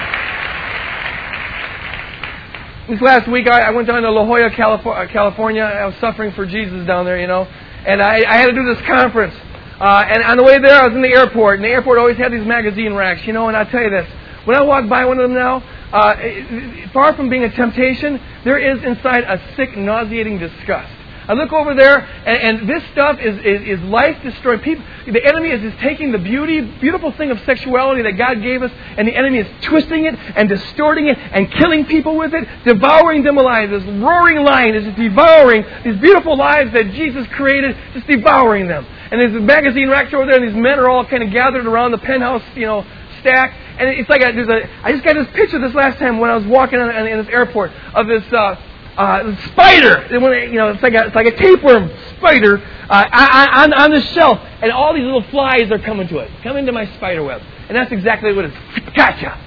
[2.89, 5.61] This last week, I, went down to La Jolla, uh, California.
[5.61, 7.43] I was suffering for Jesus down there, you know.
[7.43, 9.35] And I, I had to do this conference.
[9.79, 11.55] Uh, and on the way there, I was in the airport.
[11.59, 13.49] And the airport always had these magazine racks, you know.
[13.49, 14.07] And I'll tell you this.
[14.45, 15.57] When I walk by one of them now,
[15.91, 21.53] uh, far from being a temptation, there is inside a sick, nauseating disgust I look
[21.53, 24.59] over there, and, and this stuff is, is, is life destroying.
[24.59, 28.61] People, the enemy is just taking the beauty, beautiful thing of sexuality that God gave
[28.61, 32.47] us, and the enemy is twisting it and distorting it and killing people with it,
[32.65, 33.69] devouring them alive.
[33.69, 38.85] This roaring lion is just devouring these beautiful lives that Jesus created, just devouring them.
[39.11, 41.65] And there's a magazine rack over there, and these men are all kind of gathered
[41.65, 42.85] around the penthouse, you know,
[43.19, 43.53] stack.
[43.77, 44.69] And it's like a, there's a.
[44.83, 47.29] I just got this picture this last time when I was walking in, in this
[47.31, 48.23] airport of this.
[48.31, 48.55] Uh,
[48.97, 50.07] uh, spider.
[50.11, 54.39] You know, it's like a, it's like a tapeworm spider uh, on, on the shelf,
[54.61, 57.77] and all these little flies are coming to it, coming to my spider web, and
[57.77, 58.93] that's exactly what it is.
[58.95, 59.39] Gotcha,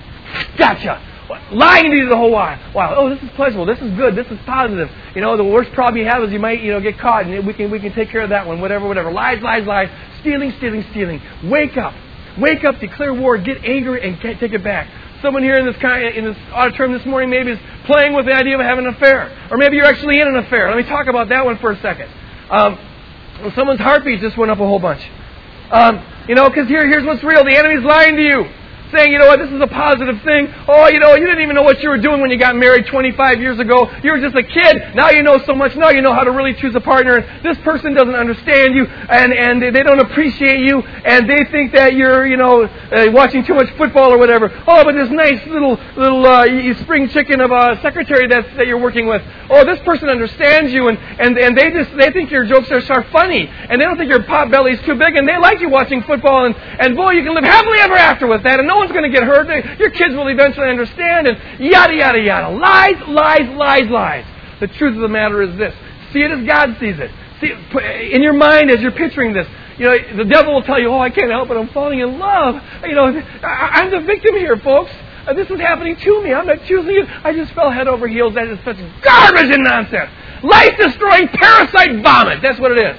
[0.58, 1.02] gotcha.
[1.50, 2.56] Lying to you the whole while.
[2.72, 2.94] Wow.
[2.96, 3.66] Oh, this is pleasurable.
[3.66, 4.14] This is good.
[4.14, 4.88] This is positive.
[5.14, 7.44] You know, the worst problem you have is you might, you know, get caught, and
[7.44, 8.60] we can we can take care of that one.
[8.60, 9.10] Whatever, whatever.
[9.10, 9.90] Lies, lies, lies.
[10.20, 11.20] Stealing, stealing, stealing.
[11.44, 11.94] Wake up.
[12.38, 14.88] Wake up, declare war, get angry, and take it back.
[15.22, 15.76] Someone here in this,
[16.14, 19.32] in this auditorium this morning maybe is playing with the idea of having an affair.
[19.50, 20.68] Or maybe you're actually in an affair.
[20.68, 22.10] Let me talk about that one for a second.
[22.50, 22.78] Um,
[23.54, 25.02] someone's heartbeat just went up a whole bunch.
[25.70, 27.44] Um, you know, because here, here's what's real.
[27.44, 28.44] The enemy's lying to you
[28.92, 30.52] saying, you know what, this is a positive thing.
[30.68, 32.86] Oh, you know, you didn't even know what you were doing when you got married
[32.86, 33.90] 25 years ago.
[34.02, 34.94] You were just a kid.
[34.94, 35.76] Now you know so much.
[35.76, 37.24] Now you know how to really choose a partner.
[37.42, 41.94] This person doesn't understand you, and and they don't appreciate you, and they think that
[41.94, 44.50] you're, you know, uh, watching too much football or whatever.
[44.66, 46.44] Oh, but this nice little little uh,
[46.82, 49.22] spring chicken of a secretary that that you're working with.
[49.50, 52.82] Oh, this person understands you, and and and they just they think your jokes are,
[52.92, 55.68] are funny, and they don't think your pot belly's too big, and they like you
[55.68, 58.75] watching football, and and boy, you can live happily ever after with that, and no
[58.76, 59.48] no one's going to get hurt.
[59.78, 62.54] Your kids will eventually understand, and yada, yada, yada.
[62.56, 64.24] Lies, lies, lies, lies.
[64.60, 65.74] The truth of the matter is this
[66.12, 67.10] see it as God sees it.
[67.40, 67.52] See,
[68.12, 69.46] in your mind, as you're picturing this,
[69.78, 72.18] you know, the devil will tell you, oh, I can't help it, I'm falling in
[72.18, 72.62] love.
[72.84, 73.06] You know,
[73.42, 74.90] I, am the victim here, folks.
[75.26, 76.32] Uh, this is happening to me.
[76.32, 77.08] I'm not choosing it.
[77.24, 78.34] I just fell head over heels.
[78.34, 80.10] That is such garbage and nonsense.
[80.42, 82.40] Life destroying parasite vomit.
[82.40, 82.96] That's what it is.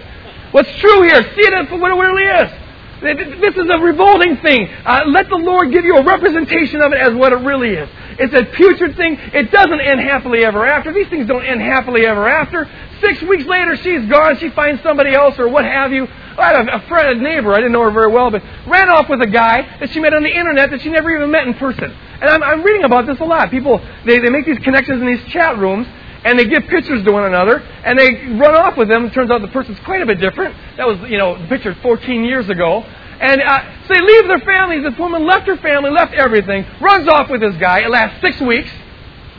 [0.51, 1.23] What's true here?
[1.23, 2.66] See it for what it really is.
[3.01, 4.67] This is a revolting thing.
[4.85, 7.89] Uh, let the Lord give you a representation of it as what it really is.
[8.19, 9.17] It's a putrid thing.
[9.33, 10.91] It doesn't end happily ever after.
[10.91, 12.67] These things don't end happily ever after.
[13.01, 14.37] Six weeks later, she's gone.
[14.39, 16.07] She finds somebody else or what have you.
[16.37, 19.09] I had a, friend, a neighbor, I didn't know her very well, but ran off
[19.09, 21.53] with a guy that she met on the internet that she never even met in
[21.55, 21.91] person.
[21.91, 23.49] And I'm, I'm reading about this a lot.
[23.51, 25.87] People, they, they make these connections in these chat rooms,
[26.27, 29.05] and they give pictures to one another, and they run off with them.
[29.05, 30.53] It turns out the person's quite a bit different.
[30.75, 32.83] That was, you know, the picture 14 years ago.
[32.83, 34.83] And uh, so they leave their families.
[34.83, 37.79] This woman left her family, left everything, runs off with this guy.
[37.79, 38.69] It lasts six weeks.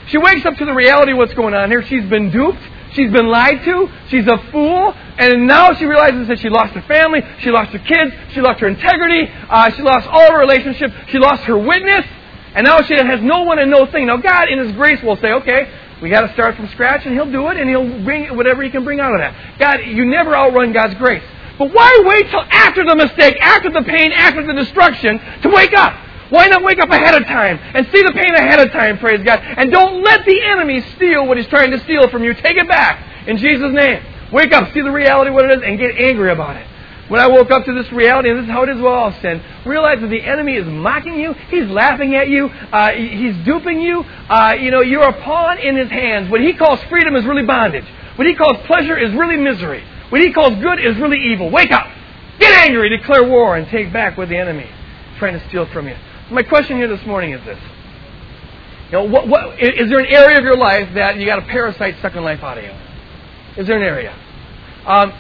[0.07, 1.83] She wakes up to the reality of what's going on here.
[1.85, 2.59] She's been duped.
[2.93, 3.91] She's been lied to.
[4.09, 4.95] She's a fool.
[5.19, 7.21] And now she realizes that she lost her family.
[7.41, 8.15] She lost her kids.
[8.33, 9.29] She lost her integrity.
[9.29, 10.95] Uh, she lost all her relationships.
[11.09, 12.07] She lost her witness.
[12.55, 14.07] And now she has no one and no thing.
[14.07, 15.71] Now God, in His grace, will say, okay,
[16.01, 18.71] we got to start from scratch, and He'll do it, and He'll bring whatever He
[18.71, 19.59] can bring out of that.
[19.59, 21.23] God, you never outrun God's grace.
[21.59, 25.75] But why wait till after the mistake, after the pain, after the destruction to wake
[25.75, 25.93] up?
[26.31, 29.23] Why not wake up ahead of time and see the pain ahead of time, praise
[29.25, 29.41] God?
[29.43, 32.35] And don't let the enemy steal what he's trying to steal from you.
[32.35, 34.03] Take it back in Jesus' name.
[34.31, 36.67] Wake up, see the reality what it is, and get angry about it.
[37.09, 39.13] When I woke up to this reality, and this is how it is with all
[39.23, 43.81] sin, realize that the enemy is mocking you, he's laughing at you, uh, he's duping
[43.81, 44.01] you.
[44.01, 46.31] Uh, you know, you're a pawn in his hands.
[46.31, 47.87] What he calls freedom is really bondage.
[48.17, 49.83] What he calls pleasure is really misery.
[50.11, 51.51] What he calls good is really evil.
[51.51, 51.87] Wake up!
[52.39, 55.89] Get angry, declare war, and take back what the enemy is trying to steal from
[55.89, 55.97] you.
[56.31, 57.59] My question here this morning is this.
[58.87, 61.47] You know, what, what, is there an area of your life that you got a
[61.47, 62.73] parasite sucking life out of you?
[63.57, 64.15] Is there an area?
[64.87, 65.13] Um,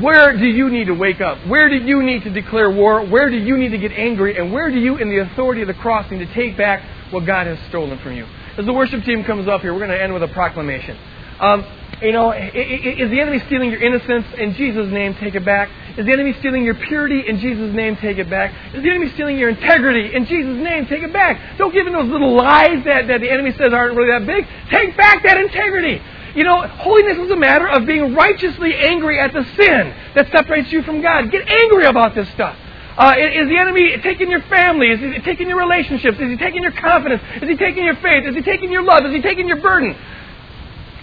[0.00, 1.46] where do you need to wake up?
[1.46, 3.04] Where do you need to declare war?
[3.04, 4.38] Where do you need to get angry?
[4.38, 7.26] And where do you, in the authority of the cross, need to take back what
[7.26, 8.26] God has stolen from you?
[8.56, 10.96] As the worship team comes up here, we're going to end with a proclamation.
[11.40, 11.66] Um,
[12.00, 14.26] you know, is the enemy stealing your innocence?
[14.38, 15.68] In Jesus' name, take it back.
[15.96, 17.28] Is the enemy stealing your purity?
[17.28, 18.74] In Jesus' name, take it back.
[18.74, 20.14] Is the enemy stealing your integrity?
[20.14, 21.58] In Jesus' name, take it back.
[21.58, 24.46] Don't give in those little lies that, that the enemy says aren't really that big.
[24.70, 26.00] Take back that integrity.
[26.34, 30.72] You know, holiness is a matter of being righteously angry at the sin that separates
[30.72, 31.30] you from God.
[31.30, 32.56] Get angry about this stuff.
[32.96, 34.88] Uh, is the enemy taking your family?
[34.88, 36.18] Is he taking your relationships?
[36.20, 37.22] Is he taking your confidence?
[37.40, 38.28] Is he taking your faith?
[38.28, 39.04] Is he taking your love?
[39.04, 39.96] Is he taking your burden?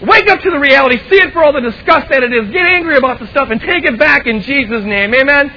[0.02, 0.96] Wake up to the reality.
[1.10, 2.50] See it for all the disgust that it is.
[2.50, 5.12] Get angry about the stuff and take it back in Jesus' name.
[5.14, 5.50] Amen.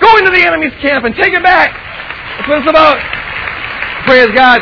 [0.00, 1.70] Go into the enemy's camp and take it back.
[1.72, 2.96] That's what it's about.
[4.04, 4.60] Praise God.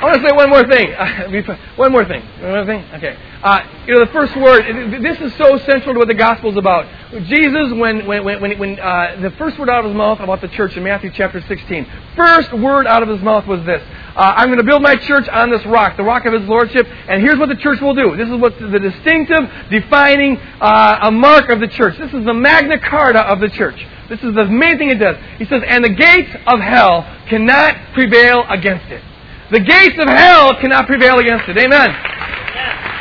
[0.00, 0.92] I want to say one more thing.
[1.76, 2.22] one more thing.
[2.40, 2.84] One more thing.
[2.94, 3.18] Okay.
[3.42, 5.02] Uh, you know, the first word.
[5.02, 6.86] This is so central to what the gospel is about.
[7.26, 10.48] Jesus, when when when when uh, the first word out of his mouth about the
[10.48, 13.82] church in Matthew chapter 16, first word out of his mouth was this:
[14.18, 16.86] uh, I'm going to build my church on this rock, the rock of His Lordship,
[17.08, 18.16] and here's what the church will do.
[18.16, 21.96] This is what the distinctive, defining uh, a mark of the church.
[21.98, 23.84] This is the Magna Carta of the church.
[24.08, 25.16] This is the main thing it does.
[25.38, 29.02] He says, and the gates of hell cannot prevail against it.
[29.50, 31.56] The gates of hell cannot prevail against it.
[31.56, 31.88] Amen.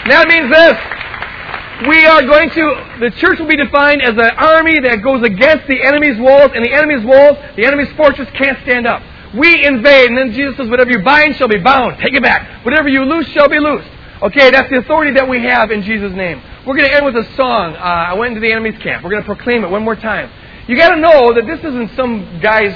[0.08, 0.78] That means this.
[1.88, 5.68] We are going to, the church will be defined as an army that goes against
[5.68, 9.04] the enemy's walls, and the enemy's walls, the enemy's fortress can't stand up.
[9.36, 12.00] We invade, and then Jesus says, whatever you bind shall be bound.
[12.00, 12.66] Take it back.
[12.66, 13.90] Whatever you loose shall be loosed.
[14.24, 16.42] Okay, that's the authority that we have in Jesus' name.
[16.66, 17.76] We're going to end with a song.
[17.76, 19.04] Uh, I went into the enemy's camp.
[19.04, 20.32] We're going to proclaim it one more time.
[20.68, 22.74] You got to know that this isn't some guy's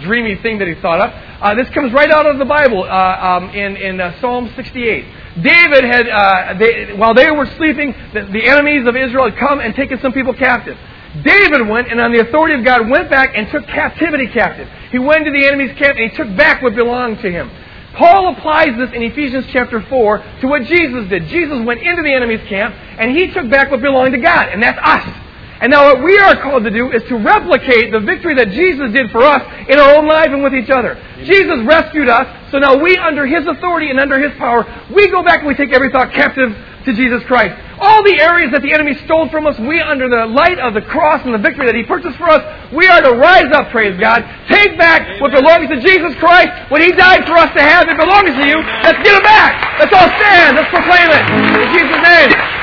[0.00, 1.14] dreamy thing that he thought up.
[1.42, 5.04] Uh, this comes right out of the Bible uh, um, in, in uh, Psalm 68.
[5.42, 9.60] David had, uh, they, while they were sleeping, the, the enemies of Israel had come
[9.60, 10.76] and taken some people captive.
[11.22, 14.68] David went and on the authority of God went back and took captivity captive.
[14.90, 17.50] He went to the enemy's camp and he took back what belonged to him.
[17.94, 21.26] Paul applies this in Ephesians chapter 4 to what Jesus did.
[21.28, 24.62] Jesus went into the enemy's camp and he took back what belonged to God, and
[24.62, 25.27] that's us.
[25.60, 28.92] And now what we are called to do is to replicate the victory that Jesus
[28.92, 30.94] did for us in our own life and with each other.
[31.26, 34.62] Jesus rescued us, so now we, under His authority and under His power,
[34.94, 36.54] we go back and we take every thought captive
[36.86, 37.58] to Jesus Christ.
[37.82, 40.82] All the areas that the enemy stole from us, we, under the light of the
[40.82, 43.98] cross and the victory that He purchased for us, we are to rise up, praise
[43.98, 47.90] God, take back what belongs to Jesus Christ, what He died for us to have,
[47.90, 48.62] it belongs to you.
[48.86, 49.58] Let's get it back.
[49.82, 50.54] Let's all stand.
[50.54, 51.22] Let's proclaim it.
[51.60, 52.57] In Jesus' name.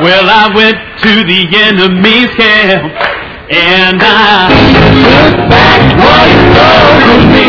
[0.00, 2.96] Well, I went to the enemy's camp
[3.52, 4.48] and I
[5.04, 7.46] took back what he stole from me.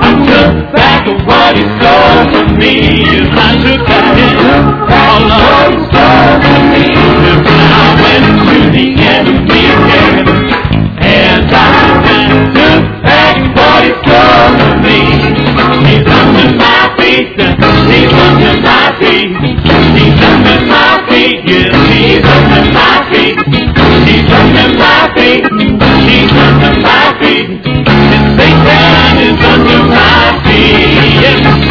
[0.00, 2.72] I took back what he stole from me.
[3.10, 4.14] Yes, I took back
[4.86, 6.94] all of he stole from me.
[6.94, 10.30] I went to the enemy's camp
[11.02, 15.00] and I took back what he stole from me.
[15.90, 17.34] He's under my feet.
[17.90, 19.69] He's under my feet.
[21.20, 23.36] He's under my feet.
[23.52, 25.44] Yes, he's under my feet.
[26.08, 27.60] He's under my feet.
[27.66, 31.20] And Satan is under my feet.
[31.20, 31.69] Yes,